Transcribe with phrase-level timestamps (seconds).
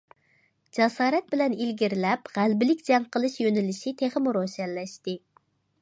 [0.77, 5.17] جاسارەت بىلەن ئىلگىرىلەپ، غەلىبىلىك جەڭ قىلىش يۆنىلىشى تېخىمۇ روشەنلەشتى.